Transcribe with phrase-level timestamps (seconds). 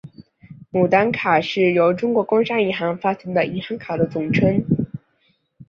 [0.71, 4.65] 牡丹卡是由中国工商银行发行的银行卡的统称。